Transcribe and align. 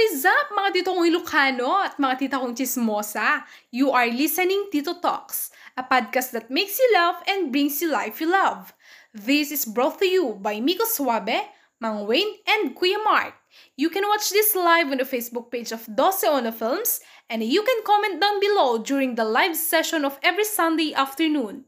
What 0.00 0.16
is 0.16 0.24
up 0.24 0.48
mga 0.56 0.70
tito 0.72 0.96
kong 0.96 1.04
Ilocano 1.12 1.84
at 1.84 2.00
mga 2.00 2.16
tita 2.16 2.40
kong 2.40 2.56
chismosa? 2.56 3.44
You 3.68 3.92
are 3.92 4.08
listening 4.08 4.72
Tito 4.72 4.96
Talks, 4.96 5.52
a 5.76 5.84
podcast 5.84 6.32
that 6.32 6.48
makes 6.48 6.80
you 6.80 6.88
laugh 6.96 7.20
and 7.28 7.52
brings 7.52 7.84
you 7.84 7.92
life 7.92 8.16
you 8.16 8.32
love. 8.32 8.72
This 9.12 9.52
is 9.52 9.68
brought 9.68 10.00
to 10.00 10.08
you 10.08 10.40
by 10.40 10.56
Miko 10.56 10.88
Suabe, 10.88 11.44
Mang 11.84 12.08
Wayne, 12.08 12.32
and 12.48 12.72
Kuya 12.72 12.96
Mark. 13.04 13.36
You 13.76 13.92
can 13.92 14.08
watch 14.08 14.32
this 14.32 14.56
live 14.56 14.88
on 14.88 15.04
the 15.04 15.04
Facebook 15.04 15.52
page 15.52 15.68
of 15.68 15.84
Dose 15.84 16.24
Ono 16.24 16.48
Films 16.48 17.04
and 17.28 17.44
you 17.44 17.60
can 17.60 17.84
comment 17.84 18.24
down 18.24 18.40
below 18.40 18.80
during 18.80 19.20
the 19.20 19.28
live 19.28 19.52
session 19.52 20.08
of 20.08 20.16
every 20.24 20.48
Sunday 20.48 20.96
afternoon. 20.96 21.58